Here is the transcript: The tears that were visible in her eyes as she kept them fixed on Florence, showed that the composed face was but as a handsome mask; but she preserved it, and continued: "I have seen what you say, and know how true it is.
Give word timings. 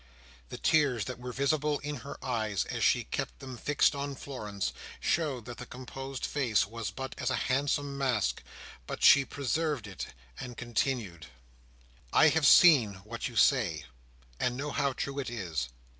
The 0.49 0.57
tears 0.57 1.05
that 1.05 1.19
were 1.19 1.31
visible 1.31 1.77
in 1.77 1.97
her 1.97 2.17
eyes 2.25 2.65
as 2.65 2.83
she 2.83 3.03
kept 3.03 3.37
them 3.37 3.55
fixed 3.55 3.93
on 3.93 4.15
Florence, 4.15 4.73
showed 4.99 5.45
that 5.45 5.59
the 5.59 5.67
composed 5.67 6.25
face 6.25 6.65
was 6.65 6.89
but 6.89 7.13
as 7.19 7.29
a 7.29 7.35
handsome 7.35 7.99
mask; 7.99 8.41
but 8.87 9.03
she 9.03 9.25
preserved 9.25 9.85
it, 9.85 10.07
and 10.39 10.57
continued: 10.57 11.27
"I 12.11 12.29
have 12.29 12.47
seen 12.47 12.95
what 13.03 13.27
you 13.27 13.35
say, 13.35 13.85
and 14.39 14.57
know 14.57 14.71
how 14.71 14.93
true 14.93 15.19
it 15.19 15.29
is. 15.29 15.69